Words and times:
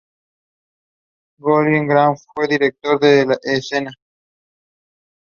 Colin 1.39 1.85
Graham 1.87 2.15
fue 2.33 2.47
director 2.47 2.99
de 2.99 3.37
escena. 3.43 3.91